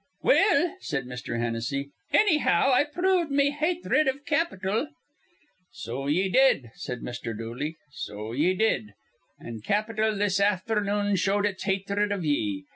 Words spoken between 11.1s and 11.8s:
showed its